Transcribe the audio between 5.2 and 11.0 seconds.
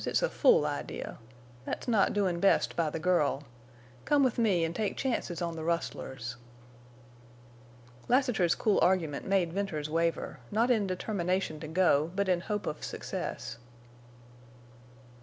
on the rustlers." Lassiter's cool argument made Venters waver, not in